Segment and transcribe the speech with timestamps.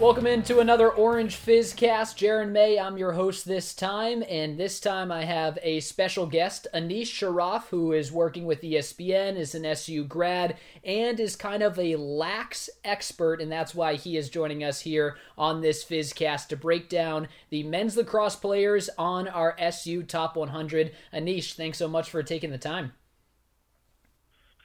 [0.00, 2.16] Welcome into another Orange Fizzcast.
[2.16, 6.66] Jaron May, I'm your host this time, and this time I have a special guest,
[6.74, 11.78] Anish Shroff, who is working with ESPN, is an SU grad, and is kind of
[11.78, 16.56] a lax expert, and that's why he is joining us here on this Fizzcast to
[16.56, 20.90] break down the men's lacrosse players on our SU Top 100.
[21.12, 22.94] Anish, thanks so much for taking the time.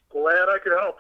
[0.10, 0.98] Glad I could help.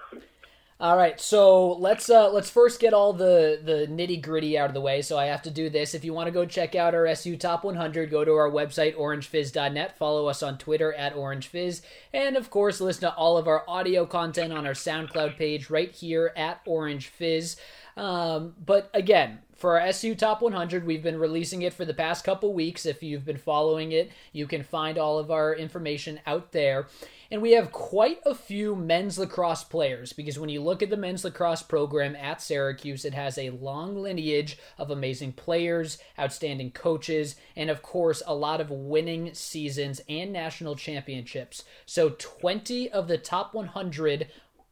[0.81, 4.73] All right, so let's uh, let's first get all the the nitty gritty out of
[4.73, 5.01] the way.
[5.01, 5.93] So I have to do this.
[5.93, 8.95] If you want to go check out our SU Top 100, go to our website
[8.95, 9.97] orangefizz.net.
[9.97, 11.81] Follow us on Twitter at orangefizz,
[12.13, 15.91] and of course, listen to all of our audio content on our SoundCloud page right
[15.91, 17.57] here at Orange Fizz.
[17.97, 22.23] Um, but again, for our SU Top 100, we've been releasing it for the past
[22.23, 22.85] couple weeks.
[22.85, 26.87] If you've been following it, you can find all of our information out there.
[27.31, 30.97] And we have quite a few men's lacrosse players because when you look at the
[30.97, 37.35] men's lacrosse program at Syracuse, it has a long lineage of amazing players, outstanding coaches,
[37.55, 41.63] and of course, a lot of winning seasons and national championships.
[41.85, 44.27] So 20 of the top 100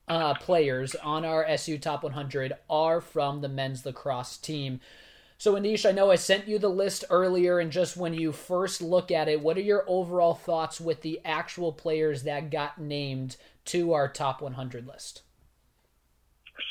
[0.07, 4.79] uh, players on our SU Top 100 are from the men's lacrosse team.
[5.39, 8.81] So, Anish, I know I sent you the list earlier, and just when you first
[8.81, 13.37] look at it, what are your overall thoughts with the actual players that got named
[13.65, 15.21] to our top 100 list?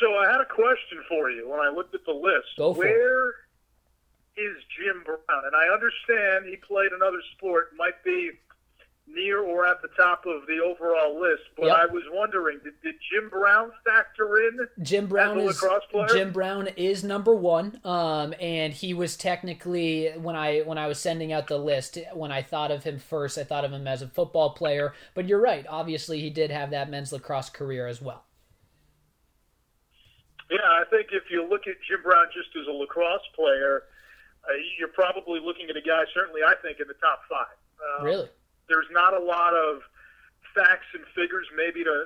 [0.00, 2.48] So, I had a question for you when I looked at the list.
[2.58, 3.28] Go for Where
[4.36, 5.44] is Jim Brown?
[5.46, 8.32] And I understand he played another sport, might be
[9.06, 11.42] near or at the top of the overall list.
[11.56, 11.76] But Yep.
[11.76, 14.68] I was wondering, did, did Jim Brown factor in?
[14.82, 16.08] Jim Brown As a is lacrosse player?
[16.08, 20.98] Jim Brown is number one, um, and he was technically when I when I was
[20.98, 24.02] sending out the list when I thought of him first, I thought of him as
[24.02, 24.92] a football player.
[25.14, 28.24] But you're right, obviously he did have that men's lacrosse career as well.
[30.50, 33.82] Yeah, I think if you look at Jim Brown just as a lacrosse player,
[34.46, 37.56] uh, you're probably looking at a guy, certainly I think, in the top five.
[37.98, 38.28] Um, Really,
[38.68, 39.82] there's not a lot of
[40.54, 42.04] facts and figures maybe to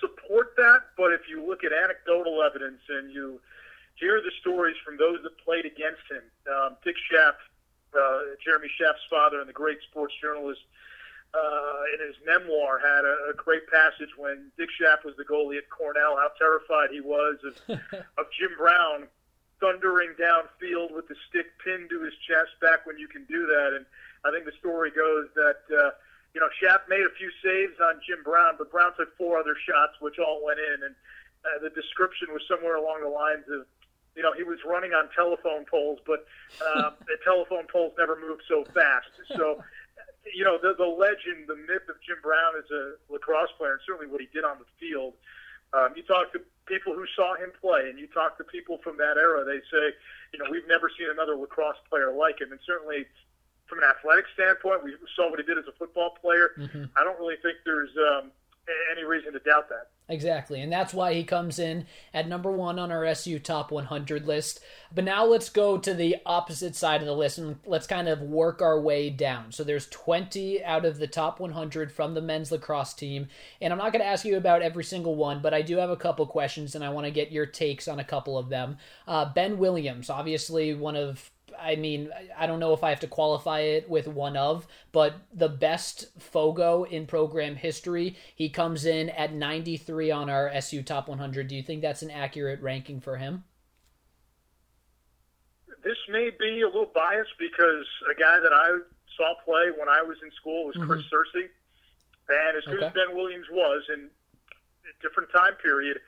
[0.00, 3.40] support that, but if you look at anecdotal evidence and you
[3.94, 7.38] hear the stories from those that played against him, um, Dick Schaap,
[7.94, 10.60] uh, Jeremy Schaap's father, and the great sports journalist,
[11.34, 15.56] uh, in his memoir, had a, a great passage when Dick Schaap was the goalie
[15.56, 17.56] at Cornell, how terrified he was of,
[18.18, 19.08] of Jim Brown
[19.60, 23.72] thundering downfield with the stick pinned to his chest back when you can do that.
[23.72, 23.86] And
[24.24, 25.90] I think the story goes that, uh,
[26.34, 29.56] you know, Schaap made a few saves on Jim Brown, but Brown took four other
[29.66, 30.86] shots, which all went in.
[30.86, 30.94] And
[31.44, 33.66] uh, the description was somewhere along the lines of,
[34.14, 36.24] you know, he was running on telephone poles, but
[36.62, 39.10] uh, the telephone poles never moved so fast.
[39.34, 39.62] So,
[40.34, 43.82] you know, the, the legend, the myth of Jim Brown as a lacrosse player, and
[43.84, 45.14] certainly what he did on the field.
[45.72, 48.96] Um, you talk to people who saw him play, and you talk to people from
[48.98, 49.44] that era.
[49.44, 49.96] They say,
[50.32, 52.52] you know, we've never seen another lacrosse player like him.
[52.52, 53.06] And certainly,
[53.72, 56.50] from an athletic standpoint, we saw what he did as a football player.
[56.94, 58.30] I don't really think there's um,
[58.92, 59.88] any reason to doubt that.
[60.10, 64.26] Exactly, and that's why he comes in at number one on our SU Top 100
[64.26, 64.60] list.
[64.94, 68.20] But now let's go to the opposite side of the list and let's kind of
[68.20, 69.52] work our way down.
[69.52, 73.28] So there's 20 out of the top 100 from the men's lacrosse team,
[73.62, 75.88] and I'm not going to ask you about every single one, but I do have
[75.88, 78.76] a couple questions, and I want to get your takes on a couple of them.
[79.08, 83.06] Uh, ben Williams, obviously one of I mean, I don't know if I have to
[83.06, 88.16] qualify it with one of, but the best Fogo in program history.
[88.34, 91.48] He comes in at 93 on our SU Top 100.
[91.48, 93.44] Do you think that's an accurate ranking for him?
[95.84, 98.78] This may be a little biased because a guy that I
[99.16, 100.88] saw play when I was in school was mm-hmm.
[100.88, 101.48] Chris Searcy.
[102.28, 105.98] And as good as Ben Williams was in a different time period,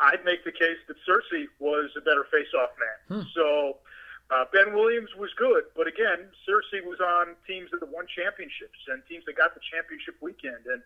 [0.00, 3.20] I'd make the case that Searcy was a better face-off man.
[3.20, 3.28] Hmm.
[3.34, 3.76] So
[4.30, 9.02] uh, Ben Williams was good, but again, Searcy was on teams that won championships and
[9.08, 10.64] teams that got the championship weekend.
[10.66, 10.82] And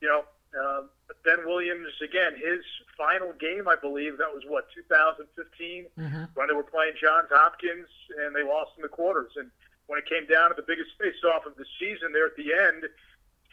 [0.00, 0.24] you know,
[0.56, 0.82] uh,
[1.24, 2.64] Ben Williams again, his
[2.96, 5.86] final game, I believe, that was what 2015
[6.34, 7.88] when they were playing Johns Hopkins
[8.24, 9.32] and they lost in the quarters.
[9.36, 9.50] And
[9.86, 12.88] when it came down to the biggest face-off of the season, there at the end,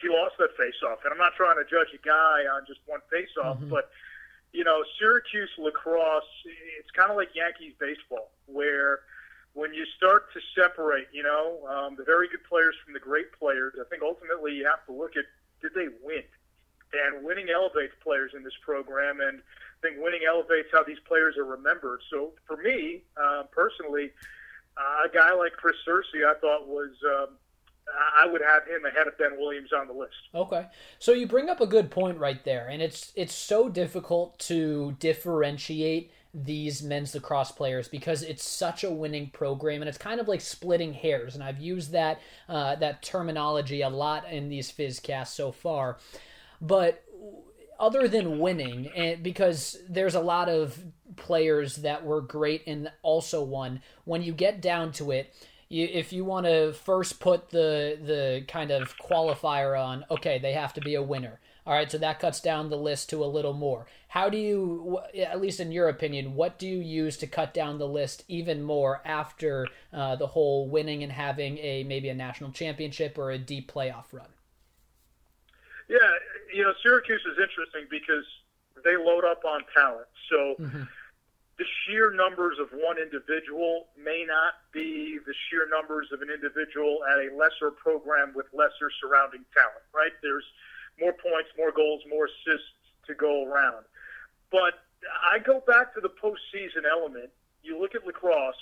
[0.01, 0.99] he lost that face-off.
[1.03, 3.91] And I'm not trying to judge a guy on just one face-off, but
[4.53, 6.23] you know, Syracuse lacrosse,
[6.79, 8.99] it's kind of like Yankees baseball, where
[9.53, 13.31] when you start to separate, you know, um, the very good players from the great
[13.37, 15.25] players, I think ultimately you have to look at
[15.61, 16.23] did they win?
[16.93, 21.37] and winning elevates players in this program, and I think winning elevates how these players
[21.37, 22.01] are remembered.
[22.09, 24.11] So for me, uh, personally,
[24.77, 26.91] uh, a guy like Chris Searcy, I thought was.
[27.03, 27.37] Um,
[28.17, 30.15] I would have him ahead of Ben Williams on the list.
[30.33, 30.67] Okay.
[30.99, 34.95] So you bring up a good point right there, and it's it's so difficult to
[34.99, 40.27] differentiate these men's lacrosse players because it's such a winning program and it's kind of
[40.27, 45.27] like splitting hairs and I've used that uh, that terminology a lot in these Fizzcasts
[45.27, 45.97] so far
[46.59, 47.03] but
[47.79, 50.79] other than winning and because there's a lot of
[51.17, 55.35] players that were great and also won when you get down to it
[55.73, 60.53] you, if you want to first put the the kind of qualifier on okay they
[60.53, 63.25] have to be a winner all right, so that cuts down the list to a
[63.25, 63.87] little more.
[64.09, 67.77] How do you, at least in your opinion, what do you use to cut down
[67.77, 72.51] the list even more after uh, the whole winning and having a maybe a national
[72.51, 74.27] championship or a deep playoff run?
[75.87, 75.99] Yeah,
[76.53, 78.25] you know, Syracuse is interesting because
[78.83, 80.07] they load up on talent.
[80.29, 80.83] So mm-hmm.
[81.57, 86.99] The sheer numbers of one individual may not be the sheer numbers of an individual
[87.05, 90.11] at a lesser program with lesser surrounding talent, right?
[90.21, 90.45] There's
[90.99, 92.73] more points, more goals, more assists
[93.07, 93.85] to go around.
[94.51, 97.29] But I go back to the postseason element.
[97.61, 98.55] You look at lacrosse,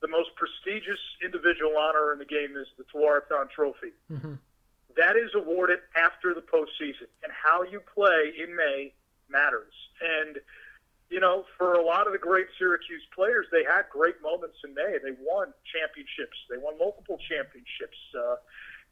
[0.00, 3.92] the most prestigious individual honor in the game is the Tewaaraton Trophy.
[4.10, 4.34] Mm-hmm.
[4.96, 8.92] That is awarded after the postseason, and how you play in May
[9.28, 9.72] matters.
[10.00, 10.38] And
[11.10, 14.74] you know, for a lot of the great Syracuse players, they had great moments in
[14.74, 14.98] May.
[15.02, 16.36] They won championships.
[16.50, 17.98] They won multiple championships.
[18.10, 18.36] Uh,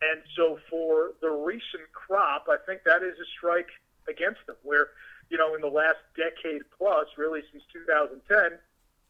[0.02, 3.70] and so for the recent crop, I think that is a strike
[4.08, 4.56] against them.
[4.62, 4.94] Where,
[5.30, 8.58] you know, in the last decade plus, really since 2010,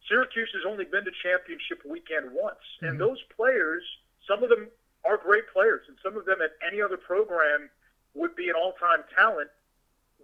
[0.08, 2.60] Syracuse has only been to championship weekend once.
[2.80, 2.86] Mm-hmm.
[2.86, 3.84] And those players,
[4.28, 4.68] some of them
[5.04, 7.68] are great players, and some of them at any other program
[8.14, 9.50] would be an all-time talent.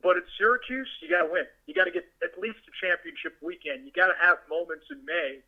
[0.02, 1.44] But at Syracuse, you got to win.
[1.66, 3.84] You got to get at least a championship weekend.
[3.84, 5.44] You got to have moments in May.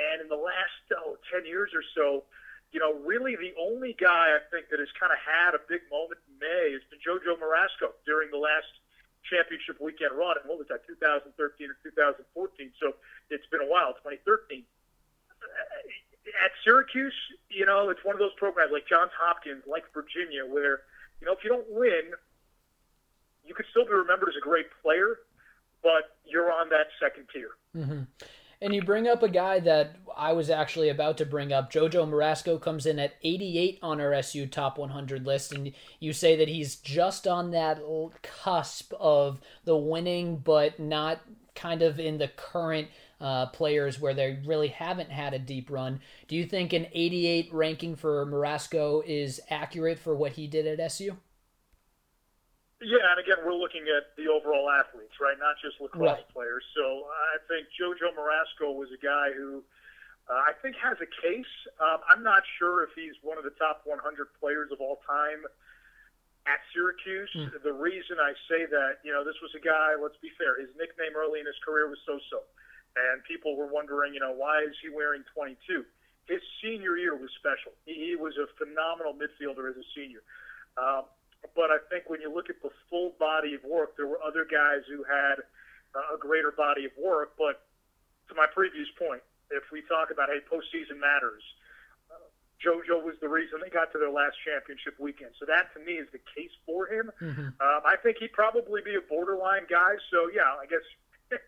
[0.00, 2.24] And in the last oh, 10 years or so,
[2.72, 5.84] you know, really the only guy I think that has kind of had a big
[5.90, 8.70] moment in May has been JoJo Marasco during the last
[9.28, 10.38] championship weekend run.
[10.40, 11.34] And what was that, 2013
[11.68, 12.24] or 2014?
[12.80, 12.96] So
[13.28, 14.64] it's been a while, 2013.
[16.40, 17.16] At Syracuse,
[17.50, 20.86] you know, it's one of those programs like Johns Hopkins, like Virginia, where,
[21.20, 22.14] you know, if you don't win,
[23.50, 25.18] you could still be remembered as a great player,
[25.82, 27.50] but you're on that second tier.
[27.76, 28.02] Mm-hmm.
[28.62, 31.72] And you bring up a guy that I was actually about to bring up.
[31.72, 36.36] Jojo Marasco comes in at 88 on our SU top 100 list, and you say
[36.36, 37.82] that he's just on that
[38.22, 41.20] cusp of the winning, but not
[41.56, 42.86] kind of in the current
[43.20, 46.00] uh, players where they really haven't had a deep run.
[46.28, 50.78] Do you think an 88 ranking for Marasco is accurate for what he did at
[50.78, 51.16] SU?
[52.80, 55.36] Yeah, and again, we're looking at the overall athletes, right?
[55.36, 56.32] Not just lacrosse right.
[56.32, 56.64] players.
[56.72, 59.60] So I think JoJo Marasco was a guy who
[60.30, 61.52] uh, I think has a case.
[61.76, 64.00] Um, I'm not sure if he's one of the top 100
[64.40, 65.44] players of all time
[66.48, 67.28] at Syracuse.
[67.36, 67.52] Mm.
[67.60, 69.98] The reason I say that, you know, this was a guy.
[70.00, 70.56] Let's be fair.
[70.56, 72.46] His nickname early in his career was So-So,
[72.96, 75.84] and people were wondering, you know, why is he wearing 22?
[76.32, 77.76] His senior year was special.
[77.84, 80.24] He, he was a phenomenal midfielder as a senior.
[80.80, 81.10] Um,
[81.54, 84.44] but I think when you look at the full body of work, there were other
[84.44, 85.40] guys who had
[85.94, 87.34] uh, a greater body of work.
[87.38, 87.64] But
[88.28, 91.42] to my previous point, if we talk about, hey, postseason matters,
[92.12, 92.28] uh,
[92.60, 95.32] JoJo was the reason they got to their last championship weekend.
[95.40, 97.10] So that, to me, is the case for him.
[97.20, 97.56] Mm-hmm.
[97.56, 99.96] Um, I think he'd probably be a borderline guy.
[100.12, 100.84] So, yeah, I guess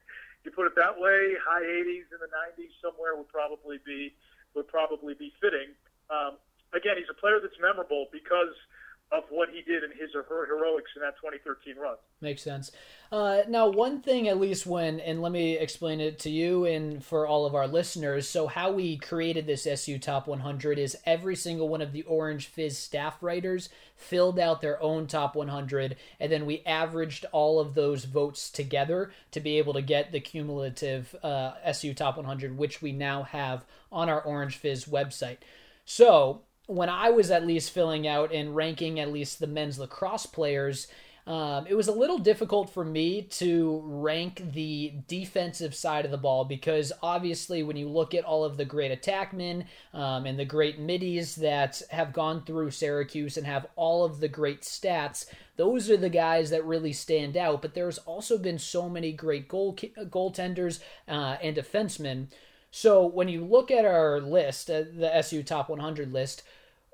[0.44, 4.14] you put it that way, high 80s in the 90s somewhere would probably be
[4.54, 5.72] would probably be fitting.
[6.12, 6.36] Um,
[6.76, 8.56] again, he's a player that's memorable because–
[9.12, 11.96] of what he did in his or her heroics in that 2013 run.
[12.22, 12.72] Makes sense.
[13.10, 17.04] Uh, now, one thing, at least when, and let me explain it to you and
[17.04, 18.26] for all of our listeners.
[18.26, 22.46] So, how we created this SU Top 100 is every single one of the Orange
[22.46, 27.74] Fizz staff writers filled out their own Top 100, and then we averaged all of
[27.74, 32.80] those votes together to be able to get the cumulative uh, SU Top 100, which
[32.80, 35.38] we now have on our Orange Fizz website.
[35.84, 40.26] So, when I was at least filling out and ranking at least the men's lacrosse
[40.26, 40.86] players,
[41.26, 46.16] um, it was a little difficult for me to rank the defensive side of the
[46.16, 50.44] ball because obviously, when you look at all of the great attackmen um, and the
[50.44, 55.26] great middies that have gone through Syracuse and have all of the great stats,
[55.56, 57.62] those are the guys that really stand out.
[57.62, 62.28] But there's also been so many great goal goaltenders uh, and defensemen.
[62.74, 66.42] So when you look at our list, uh, the SU Top 100 list,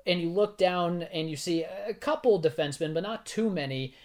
[0.05, 3.95] and you look down and you see a couple defensemen, but not too many,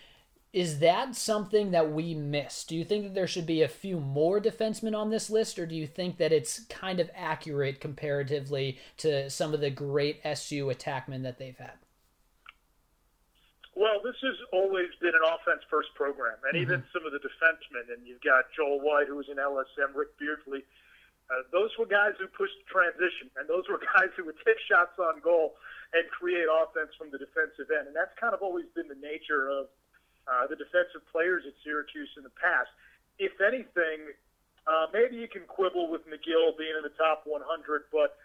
[0.54, 2.62] Is that something that we miss?
[2.62, 5.66] Do you think that there should be a few more defensemen on this list, or
[5.66, 10.66] do you think that it's kind of accurate comparatively to some of the great SU
[10.66, 11.74] attackmen that they've had?
[13.74, 16.62] Well, this has always been an offense first program, and mm-hmm.
[16.62, 20.16] even some of the defensemen, and you've got Joel White, who was in LSM, Rick
[20.20, 20.62] Beardsley.
[21.32, 24.60] Uh, those were guys who pushed the transition, and those were guys who would take
[24.68, 25.56] shots on goal
[25.96, 27.88] and create offense from the defensive end.
[27.88, 29.70] And that's kind of always been the nature of
[30.26, 32.68] uh, the defensive players at Syracuse in the past.
[33.16, 34.12] If anything,
[34.66, 37.44] uh, maybe you can quibble with McGill being in the top 100,
[37.92, 38.16] but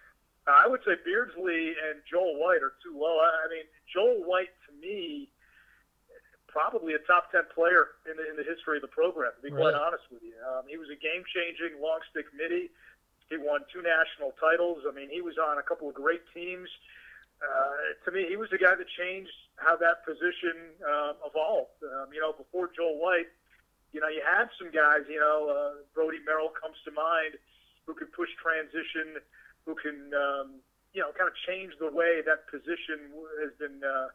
[0.48, 3.22] I would say Beardsley and Joel White are too low.
[3.22, 5.30] I, mean, Joel White to me,
[6.48, 9.30] probably a top 10 player in the, in the history of the program.
[9.38, 12.74] To be quite honest with you, um, he was a game-changing long stick middie.
[13.30, 14.84] He won two national titles.
[14.90, 16.70] I mean, he was on a couple of great teams.
[17.40, 21.78] Uh, to me, he was the guy that changed how that position uh, evolved.
[21.84, 23.32] Um, you know, before Joel White,
[23.94, 25.06] you know, you had some guys.
[25.08, 27.38] You know, uh, Brody Merrill comes to mind,
[27.86, 29.22] who can push transition,
[29.66, 30.60] who can, um,
[30.94, 34.10] you know, kind of change the way that position has been uh,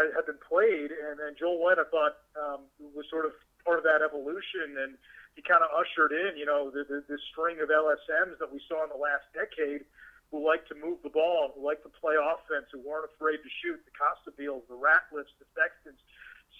[0.00, 0.90] had been played.
[0.90, 3.32] And then Joel White, I thought, um, was sort of
[3.64, 4.98] part of that evolution, and
[5.36, 8.60] he kind of ushered in, you know, the, the, the string of LSMs that we
[8.66, 9.84] saw in the last decade
[10.32, 13.50] who like to move the ball, who like to play offense, who weren't afraid to
[13.62, 16.00] shoot, the Costabills, the Ratliffs, the Sextons.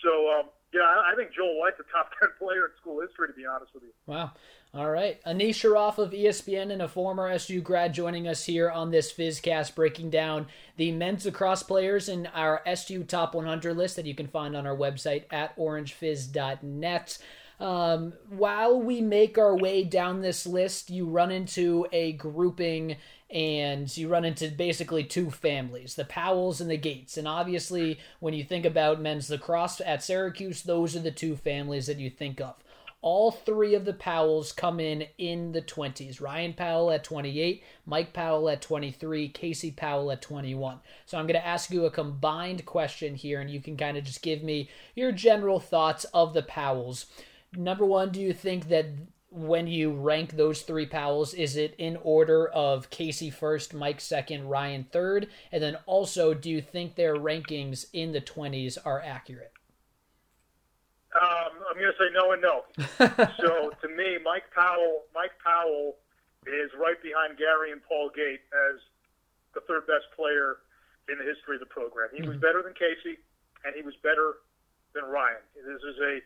[0.05, 3.29] So, um, yeah, I, I think Joel White's a top 10 player in school history,
[3.29, 3.93] to be honest with you.
[4.07, 4.33] Wow.
[4.75, 5.23] All right.
[5.25, 9.75] Anish Shroff of ESPN and a former SU grad joining us here on this Fizzcast,
[9.75, 14.27] breaking down the men's lacrosse players in our SU Top 100 list that you can
[14.27, 17.19] find on our website at orangefizz.net.
[17.59, 22.97] Um, while we make our way down this list, you run into a grouping
[23.31, 27.17] and you run into basically two families the Powells and the Gaits.
[27.17, 31.87] And obviously, when you think about men's lacrosse at Syracuse, those are the two families
[31.87, 32.55] that you think of.
[33.03, 36.21] All three of the Powells come in in the 20s.
[36.21, 40.81] Ryan Powell at 28, Mike Powell at 23, Casey Powell at 21.
[41.05, 44.05] So I'm going to ask you a combined question here, and you can kind of
[44.05, 47.07] just give me your general thoughts of the Powells.
[47.55, 48.87] Number one, do you think that
[49.31, 54.49] when you rank those three Powells, is it in order of Casey first, Mike second,
[54.49, 55.29] Ryan third?
[55.53, 59.53] And then also, do you think their rankings in the 20s are accurate?
[61.15, 62.65] Um, I'm going to say no and no.
[63.41, 65.97] so to me, Mike Powell, Mike Powell
[66.47, 68.81] is right behind Gary and Paul Gait as
[69.55, 70.59] the third best player
[71.09, 72.09] in the history of the program.
[72.13, 72.37] He mm-hmm.
[72.37, 73.19] was better than Casey,
[73.65, 74.45] and he was better
[74.95, 75.41] than Ryan.
[75.57, 76.21] This is a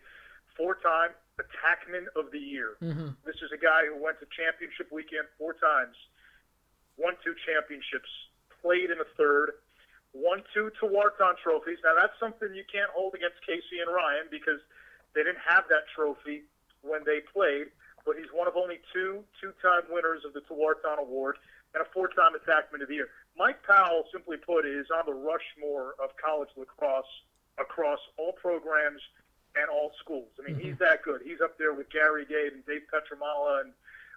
[0.61, 2.77] four-time attackman of the year.
[2.85, 3.17] Mm-hmm.
[3.25, 5.97] This is a guy who went to championship weekend four times,
[7.01, 8.13] won two championships,
[8.61, 9.57] played in a third,
[10.13, 11.81] won two Tewaaraton trophies.
[11.81, 14.61] Now that's something you can't hold against Casey and Ryan because
[15.17, 16.45] they didn't have that trophy
[16.85, 17.73] when they played.
[18.05, 21.37] But he's one of only two two-time winners of the Tewaaraton Award
[21.73, 23.09] and a four-time attackman of the year.
[23.37, 27.09] Mike Powell, simply put, is on the Rushmore of college lacrosse
[27.61, 29.01] across all programs
[29.57, 30.29] and all schools.
[30.39, 30.69] I mean, mm-hmm.
[30.71, 31.21] he's that good.
[31.25, 33.73] He's up there with Gary Gait and Dave Pietramala, and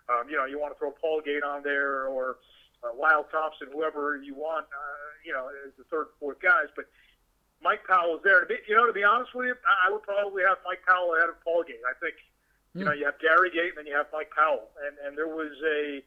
[0.09, 2.37] um, you know, you want to throw Paul Gait on there or
[2.83, 6.67] uh, Lyle Thompson, whoever you want, uh, you know, as the third, fourth guys.
[6.75, 6.85] But
[7.63, 8.41] Mike Powell is there.
[8.41, 11.15] To be, you know, to be honest with you, I would probably have Mike Powell
[11.15, 11.79] ahead of Paul Gait.
[11.87, 12.15] I think,
[12.75, 12.83] mm.
[12.83, 15.31] you know, you have Gary Gait and then you have Mike Powell, and and there
[15.31, 16.03] was a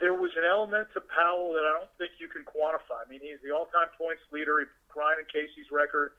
[0.00, 3.02] there was an element to Powell that I don't think you can quantify.
[3.04, 4.62] I mean, he's the all-time points leader.
[4.62, 4.66] He
[4.98, 6.12] and Casey's record.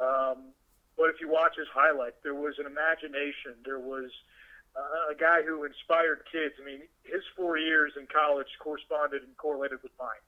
[0.00, 0.54] Um,
[0.96, 3.54] but if you watch his highlight, there was an imagination.
[3.64, 4.10] There was
[4.74, 6.54] uh, a guy who inspired kids.
[6.60, 10.22] I mean, his four years in college corresponded and correlated with mine.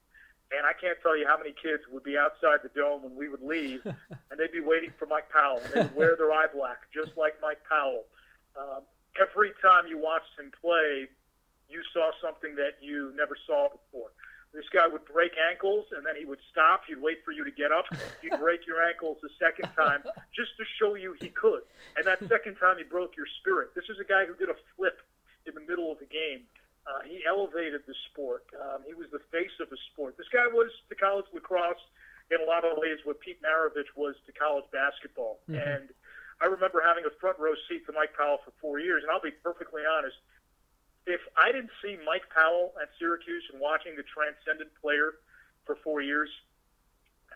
[0.51, 3.29] And I can't tell you how many kids would be outside the dome when we
[3.29, 5.61] would leave, and they'd be waiting for Mike Powell.
[5.63, 8.03] And they would wear their eye black, just like Mike Powell.
[8.59, 8.83] Um,
[9.15, 11.07] every time you watched him play,
[11.69, 14.11] you saw something that you never saw before.
[14.53, 16.83] This guy would break ankles and then he would stop.
[16.87, 17.85] He'd wait for you to get up.
[18.21, 20.03] He'd break your ankles the second time
[20.35, 21.63] just to show you he could.
[21.95, 23.71] And that second time he broke your spirit.
[23.75, 24.99] This is a guy who did a flip
[25.47, 26.43] in the middle of the game.
[26.83, 28.43] Uh, he elevated the sport.
[28.57, 30.17] Um, he was the face of the sport.
[30.17, 31.79] This guy was to college lacrosse
[32.31, 35.39] in a lot of ways what Pete Maravich was to college basketball.
[35.47, 35.61] Mm-hmm.
[35.61, 35.85] And
[36.41, 39.03] I remember having a front row seat to Mike Powell for four years.
[39.03, 40.17] And I'll be perfectly honest,
[41.07, 45.15] if I didn't see Mike Powell at Syracuse and watching the transcendent player
[45.65, 46.29] for four years,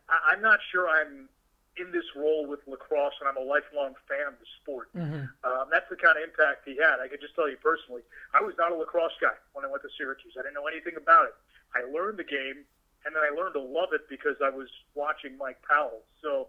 [0.10, 1.30] I, I'm not sure I'm
[1.78, 4.88] in this role with lacrosse, and I'm a lifelong fan of the sport.
[4.96, 5.28] Mm-hmm.
[5.44, 7.04] Um, that's the kind of impact he had.
[7.04, 8.02] I can just tell you personally,
[8.34, 10.40] I was not a lacrosse guy when I went to Syracuse.
[10.40, 11.36] I didn't know anything about it.
[11.76, 12.64] I learned the game,
[13.04, 16.08] and then I learned to love it because I was watching Mike Powell.
[16.24, 16.48] So,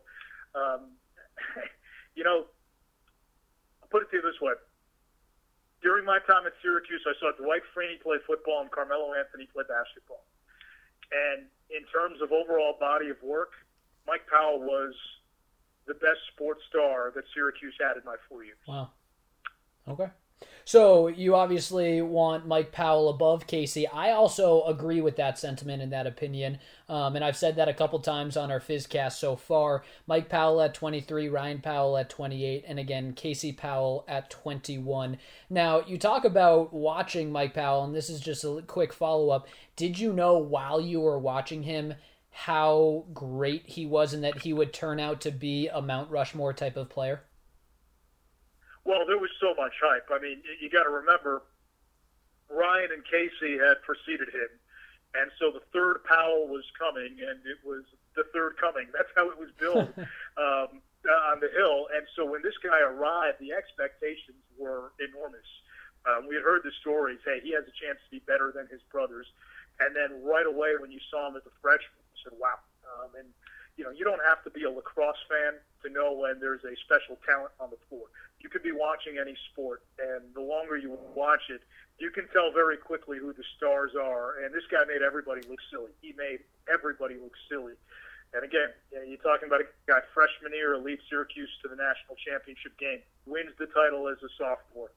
[0.55, 0.95] um,
[2.15, 2.47] you know,
[3.83, 4.55] I'll put it to you this way.
[5.87, 9.63] During my time at Syracuse, I saw Dwight Freeney play football and Carmelo Anthony play
[9.69, 10.27] basketball.
[11.15, 13.53] And in terms of overall body of work,
[14.05, 14.95] Mike Powell was
[15.87, 18.59] the best sports star that Syracuse had in my four years.
[18.67, 18.91] Wow.
[19.87, 20.09] Okay.
[20.67, 23.87] So you obviously want Mike Powell above Casey.
[23.87, 26.59] I also agree with that sentiment and that opinion.
[26.89, 29.85] Um, and I've said that a couple times on our Fizzcast so far.
[30.09, 35.19] Mike Powell at 23, Ryan Powell at 28, and again, Casey Powell at 21.
[35.49, 39.47] Now, you talk about watching Mike Powell, and this is just a quick follow up.
[39.77, 41.95] Did you know while you were watching him
[42.31, 46.53] how great he was and that he would turn out to be a Mount Rushmore
[46.53, 47.23] type of player?
[48.87, 50.07] Well, there was so much hype.
[50.15, 51.43] I mean, you got to remember,
[52.49, 54.47] Ryan and Casey had preceded him,
[55.19, 57.83] and so the third Powell was coming, and it was
[58.15, 58.87] the third coming.
[58.95, 59.91] That's how it was billed
[60.39, 60.79] um,
[61.27, 61.91] on the hill.
[61.91, 65.51] And so when this guy arrived, the expectations were enormous.
[66.07, 67.19] Um, we had heard the stories.
[67.27, 69.27] Hey, he has a chance to be better than his brothers.
[69.83, 73.11] And then right away, when you saw him as a freshman, you said, "Wow!" Um,
[73.19, 73.29] and
[73.77, 75.55] you know, you don't have to be a lacrosse fan
[75.85, 78.09] to know when there's a special talent on the floor
[78.41, 81.63] you could be watching any sport, and the longer you watch it,
[81.99, 84.39] you can tell very quickly who the stars are.
[84.45, 85.91] And this guy made everybody look silly.
[86.01, 87.75] He made everybody look silly.
[88.35, 92.79] And again, you're talking about a guy freshman year, leads Syracuse to the national championship
[92.79, 94.95] game, wins the title as a sophomore,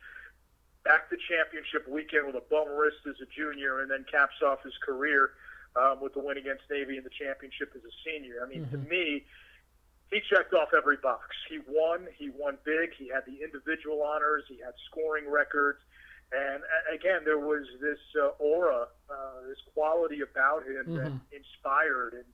[0.83, 4.61] back to championship weekend with a bum wrist as a junior, and then caps off
[4.61, 5.31] his career
[5.75, 8.41] um, with the win against Navy in the championship as a senior.
[8.43, 8.83] I mean, mm-hmm.
[8.83, 9.25] to me,
[10.11, 11.35] he checked off every box.
[11.49, 12.07] He won.
[12.17, 12.93] He won big.
[12.97, 14.43] He had the individual honors.
[14.47, 15.79] He had scoring records.
[16.31, 16.61] And
[16.93, 20.95] again, there was this uh, aura, uh, this quality about him mm-hmm.
[20.97, 22.29] that inspired and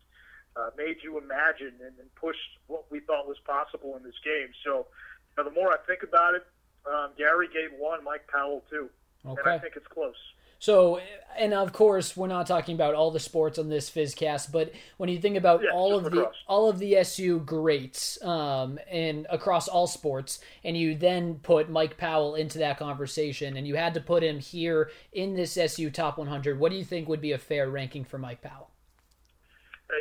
[0.55, 4.49] uh, made you imagine and, and pushed what we thought was possible in this game.
[4.63, 4.87] So,
[5.31, 6.45] you know, the more I think about it,
[6.85, 8.89] um, Gary Gait one, Mike Powell two,
[9.25, 9.41] okay.
[9.41, 10.15] and I think it's close.
[10.59, 11.00] So,
[11.37, 15.09] and of course, we're not talking about all the sports on this Fizzcast, but when
[15.09, 19.68] you think about yeah, all of the all of the SU greats, um, and across
[19.68, 24.01] all sports, and you then put Mike Powell into that conversation, and you had to
[24.01, 27.37] put him here in this SU top 100, what do you think would be a
[27.37, 28.70] fair ranking for Mike Powell?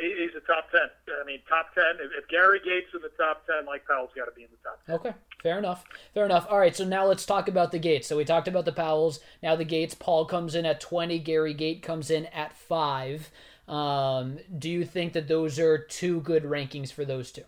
[0.01, 0.89] He's a top ten.
[1.21, 1.83] I mean, top ten.
[1.99, 4.85] If, Gary Gait's in the top ten, Mike Powell's got to be in the top
[4.85, 4.95] ten.
[4.95, 5.83] Okay, fair enough.
[6.13, 6.47] Fair enough.
[6.49, 8.07] All right, so now let's talk about the Gaits.
[8.07, 9.19] So we talked about the Powells.
[9.43, 9.93] Now the Gaits.
[9.93, 11.19] Paul comes in at twenty.
[11.19, 13.29] Gary Gait comes in at five.
[13.67, 17.43] Um, do you think that those are two good rankings for those two?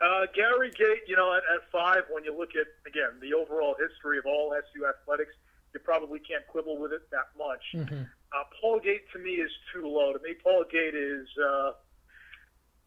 [0.00, 3.76] Uh, Gary Gait, you know, at, at five, when you look at again the overall
[3.78, 5.34] history of all SU athletics,
[5.72, 7.62] you probably can't quibble with it that much.
[7.74, 8.02] Mm-hmm.
[8.32, 10.12] Uh, Paul Gait to me is too low.
[10.12, 11.72] To me, Paul Gait is, uh,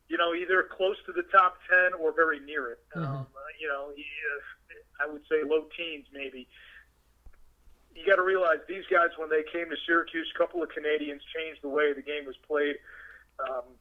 [0.08, 2.80] you know, either close to the top ten or very near it.
[2.96, 3.06] Mm-hmm.
[3.06, 6.48] Um, uh, you know, he, uh, I would say low teens maybe.
[7.96, 11.22] You got to realize these guys, when they came to Syracuse, a couple of Canadians
[11.36, 12.78] changed the way the game was played.
[13.40, 13.76] Um,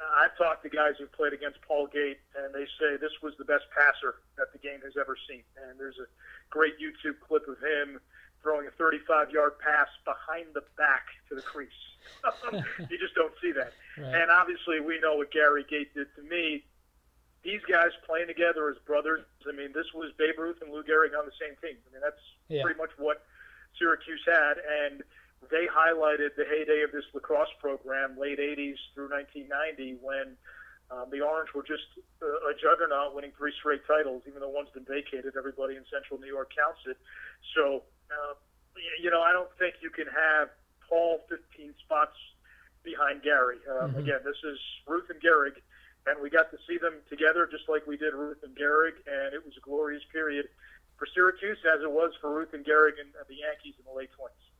[0.00, 3.44] I've talked to guys who've played against Paul Gait, and they say this was the
[3.44, 5.42] best passer that the game has ever seen.
[5.60, 6.08] And there's a
[6.48, 8.00] great YouTube clip of him
[8.42, 11.70] throwing a 35 yard pass behind the back to the crease.
[12.90, 13.72] you just don't see that.
[13.98, 14.22] Right.
[14.22, 16.64] And obviously, we know what Gary Gait did to me.
[17.42, 19.24] These guys playing together as brothers.
[19.48, 21.76] I mean, this was Babe Ruth and Lou Gehrig on the same team.
[21.76, 22.62] I mean, that's yeah.
[22.62, 23.24] pretty much what
[23.78, 24.60] Syracuse had.
[24.60, 25.02] And
[25.48, 30.36] they highlighted the heyday of this lacrosse program, late 80s through 1990, when
[30.90, 31.88] um, the Orange were just
[32.20, 34.22] a, a juggernaut, winning three straight titles.
[34.28, 36.98] Even though one's been vacated, everybody in Central New York counts it.
[37.56, 38.34] So uh,
[39.02, 40.48] you know, I don't think you can have
[40.88, 42.16] Paul 15 spots
[42.82, 43.56] behind Gary.
[43.68, 44.00] Um, mm-hmm.
[44.00, 45.60] Again, this is Ruth and Gehrig,
[46.06, 49.34] and we got to see them together just like we did Ruth and Gehrig, and
[49.34, 50.48] it was a glorious period
[50.96, 54.10] for Syracuse as it was for Ruth and Gehrig and the Yankees in the late
[54.18, 54.50] 20s.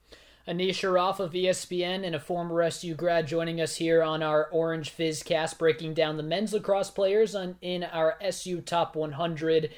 [0.48, 4.90] Anish Shroff of ESPN and a former SU grad joining us here on our Orange
[4.90, 9.70] Fizz cast, breaking down the men's lacrosse players on, in our SU Top 100.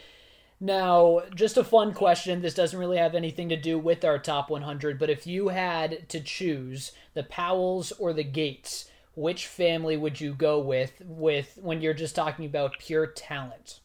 [0.62, 2.40] Now, just a fun question.
[2.40, 6.09] This doesn't really have anything to do with our top 100, but if you had
[6.11, 11.81] to choose the Powells or the Gaits, which family would you go with with when
[11.81, 13.81] you're just talking about pure talent?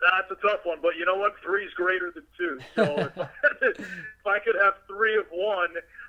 [0.00, 1.34] That's a tough one, but you know what?
[1.40, 2.58] Three is greater than two.
[2.74, 3.28] So if, I,
[3.60, 5.68] if I could have three of one,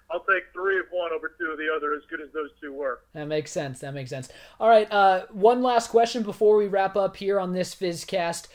[0.10, 2.74] I'll take three of one over two of the other, as good as those two
[2.74, 3.02] were.
[3.14, 3.80] That makes sense.
[3.82, 4.30] That makes sense.
[4.60, 4.92] All right.
[4.92, 8.48] Uh, one last question before we wrap up here on this Fizzcast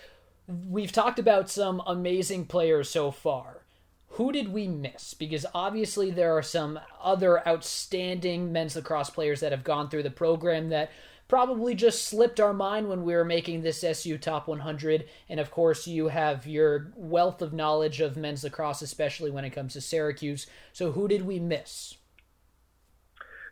[0.49, 3.63] we've talked about some amazing players so far.
[4.11, 5.13] Who did we miss?
[5.15, 10.11] Because obviously there are some other outstanding men's lacrosse players that have gone through the
[10.11, 10.91] program that
[11.29, 15.07] probably just slipped our mind when we were making this SU Top 100.
[15.29, 19.51] And of course, you have your wealth of knowledge of men's lacrosse, especially when it
[19.51, 20.47] comes to Syracuse.
[20.73, 21.97] So, who did we miss?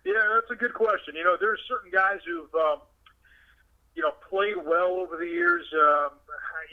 [0.04, 1.14] Yeah, that's a good question.
[1.16, 2.78] You know, there's certain guys who've, um,
[3.94, 5.64] you know, played well over the years.
[5.74, 6.11] Um,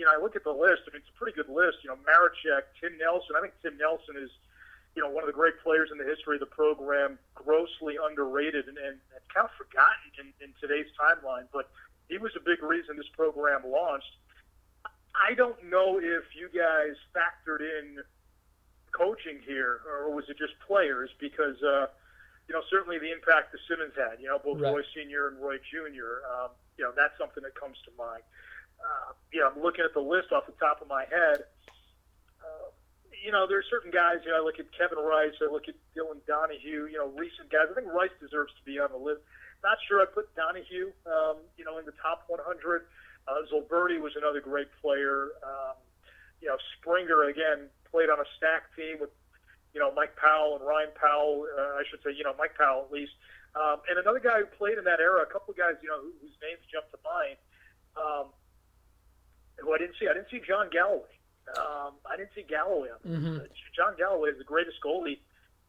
[0.01, 0.89] you know, I look at the list.
[0.89, 1.85] I mean, it's a pretty good list.
[1.85, 3.37] You know, Marechek, Tim Nelson.
[3.37, 4.33] I think Tim Nelson is,
[4.97, 7.21] you know, one of the great players in the history of the program.
[7.37, 11.45] Grossly underrated and, and, and kind of forgotten in, in today's timeline.
[11.53, 11.69] But
[12.09, 14.17] he was a big reason this program launched.
[15.13, 18.01] I don't know if you guys factored in
[18.89, 21.13] coaching here, or was it just players?
[21.21, 21.93] Because uh,
[22.49, 24.73] you know, certainly the impact that Simmons had, you know, both right.
[24.73, 25.29] Roy Sr.
[25.29, 28.25] and Roy Jr., um, you know, that's something that comes to mind.
[28.81, 31.45] Uh, know, I'm looking at the list off the top of my head.
[32.41, 32.69] Uh,
[33.23, 35.75] you know, there's certain guys, you know, I look at Kevin Rice, I look at
[35.95, 37.69] Dylan Donahue, you know, recent guys.
[37.69, 39.21] I think Rice deserves to be on the list.
[39.63, 42.41] Not sure I put Donahue, um, you know, in the top 100.
[42.41, 45.37] Uh, Zilberti was another great player.
[45.45, 45.77] Um,
[46.41, 49.13] you know, Springer, again, played on a stacked team with
[49.73, 52.83] you know, Mike Powell and Ryan Powell, uh, I should say, you know, Mike Powell
[52.83, 53.15] at least.
[53.55, 55.99] Um, and another guy who played in that era, a couple of guys, you know,
[55.99, 57.39] who, whose names jump to mind,
[57.95, 58.25] um,
[59.61, 60.07] who I didn't see.
[60.09, 61.13] I didn't see John Galloway.
[61.57, 62.89] Um, I didn't see Galloway.
[63.05, 63.45] Mm-hmm.
[63.75, 65.19] John Galloway is the greatest goalie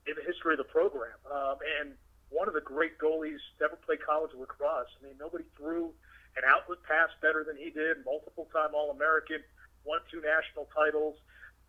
[0.07, 1.95] in the history of the program, um, and
[2.33, 4.91] one of the great goalies to ever play college lacrosse.
[4.99, 5.93] I mean, nobody threw
[6.37, 8.01] an outlet pass better than he did.
[8.05, 9.45] Multiple time All American,
[9.85, 11.21] won two national titles.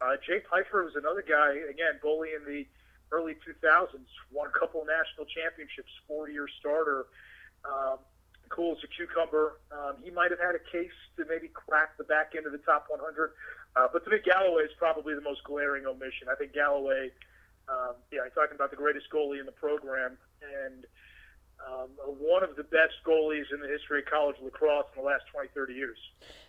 [0.01, 2.65] Uh, Jay Pfeiffer was another guy, again, goalie in the
[3.11, 7.05] early 2000s, won a couple of national championships, four-year starter.
[7.63, 7.99] Um,
[8.49, 9.59] cool as a cucumber.
[9.71, 12.63] Um, he might have had a case to maybe crack the back end of the
[12.63, 13.31] top 100.
[13.75, 16.29] Uh, but to me, Galloway is probably the most glaring omission.
[16.31, 17.09] I think Galloway,
[17.67, 20.85] um, yeah, I'm talking about the greatest goalie in the program, and–
[21.67, 25.23] um, one of the best goalies in the history of college lacrosse in the last
[25.31, 25.97] 20, 30 years.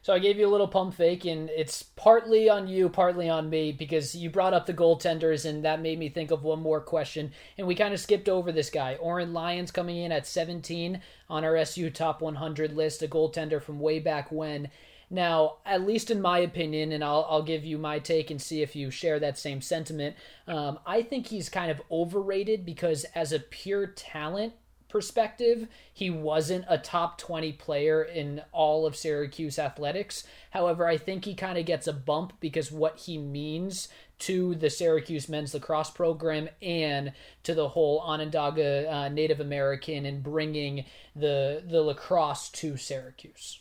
[0.03, 3.49] So I gave you a little pump fake, and it's partly on you, partly on
[3.49, 6.81] me, because you brought up the goaltenders, and that made me think of one more
[6.81, 7.33] question.
[7.59, 8.97] And we kind of skipped over this guy.
[8.97, 13.81] Oren Lyons coming in at 17 on our SU Top 100 list, a goaltender from
[13.81, 14.71] way back when.
[15.11, 18.63] Now, at least in my opinion, and I'll, I'll give you my take and see
[18.63, 20.17] if you share that same sentiment,
[20.49, 24.55] um, I think he's kind of overrated because as a pure talent,
[24.95, 30.23] perspective, he wasn't a top 20 player in all of Syracuse athletics.
[30.51, 33.89] However, I think he kind of gets a bump because what he means
[34.21, 40.23] to the Syracuse men's lacrosse program and to the whole Onondaga uh, Native American and
[40.23, 40.85] bringing
[41.17, 43.59] the the lacrosse to Syracuse.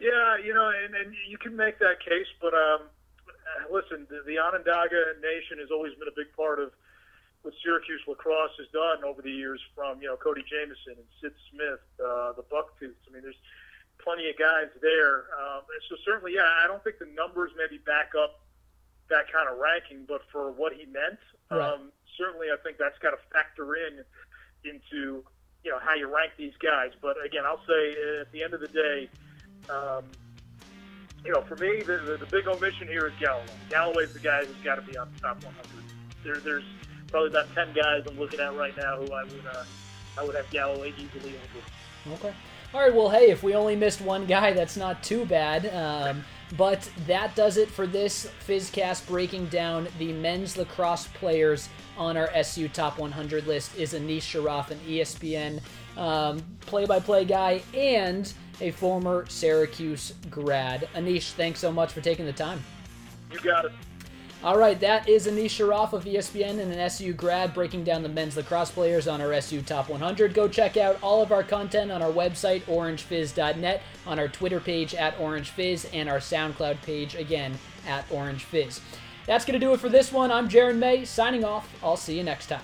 [0.00, 2.88] Yeah, you know, and, and you can make that case, but um,
[3.70, 6.70] listen, the, the Onondaga Nation has always been a big part of
[7.42, 11.32] what Syracuse lacrosse has done over the years from, you know, Cody Jamieson and Sid
[11.50, 12.98] Smith, uh, the Bucktooths.
[13.06, 13.38] I mean, there's
[14.02, 15.30] plenty of guys there.
[15.38, 18.40] Um, so certainly, yeah, I don't think the numbers maybe back up
[19.10, 21.18] that kind of ranking, but for what he meant,
[21.50, 21.60] right.
[21.60, 24.04] um, certainly I think that's got to factor in
[24.64, 25.24] into,
[25.64, 26.90] you know, how you rank these guys.
[27.00, 29.08] But again, I'll say at the end of the day,
[29.70, 30.04] um,
[31.24, 33.46] you know, for me, the, the, the big omission here is Galloway.
[33.70, 35.64] Galloway's the guy who's got to be on the top 100.
[36.24, 36.64] There, there's
[37.08, 39.64] probably about ten guys I'm looking at right now who I would uh,
[40.18, 42.14] I would have Galloway easily over.
[42.14, 42.34] Okay.
[42.74, 42.94] All right.
[42.94, 45.74] Well, hey, if we only missed one guy, that's not too bad.
[45.74, 46.24] Um,
[46.56, 52.30] but that does it for this Fizzcast breaking down the men's lacrosse players on our
[52.34, 53.76] SU Top 100 list.
[53.76, 55.60] Is Anish Shroff, an ESPN
[55.96, 60.88] um, play-by-play guy and a former Syracuse grad.
[60.94, 62.62] Anish, thanks so much for taking the time.
[63.32, 63.72] You got it.
[64.40, 68.08] All right, that is Anish Shroff of ESPN and an SU grad breaking down the
[68.08, 70.32] men's lacrosse players on our SU Top 100.
[70.32, 74.94] Go check out all of our content on our website, orangefizz.net, on our Twitter page
[74.94, 78.78] at orangefizz, and our SoundCloud page again at orangefizz.
[79.26, 80.30] That's going to do it for this one.
[80.30, 81.68] I'm Jaron May, signing off.
[81.82, 82.62] I'll see you next time.